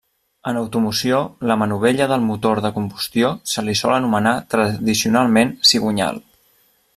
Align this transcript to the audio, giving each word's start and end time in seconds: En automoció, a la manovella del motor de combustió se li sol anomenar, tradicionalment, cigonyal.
En 0.51 0.57
automoció, 0.59 1.19
a 1.41 1.49
la 1.51 1.57
manovella 1.63 2.07
del 2.11 2.25
motor 2.29 2.61
de 2.67 2.71
combustió 2.79 3.29
se 3.53 3.65
li 3.67 3.77
sol 3.83 3.93
anomenar, 3.99 4.35
tradicionalment, 4.55 5.53
cigonyal. 5.73 6.19